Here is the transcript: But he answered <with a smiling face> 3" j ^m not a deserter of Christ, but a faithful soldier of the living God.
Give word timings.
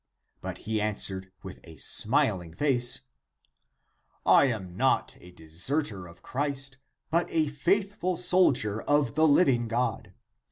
But 0.41 0.57
he 0.65 0.81
answered 0.81 1.31
<with 1.43 1.59
a 1.63 1.77
smiling 1.77 2.55
face> 2.55 3.01
3" 4.25 4.47
j 4.47 4.53
^m 4.53 4.73
not 4.75 5.15
a 5.19 5.29
deserter 5.29 6.07
of 6.07 6.23
Christ, 6.23 6.79
but 7.11 7.27
a 7.29 7.45
faithful 7.49 8.17
soldier 8.17 8.81
of 8.81 9.13
the 9.13 9.27
living 9.27 9.67
God. 9.67 10.15